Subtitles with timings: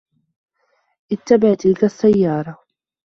[1.11, 2.59] اتبع تلك السيارة!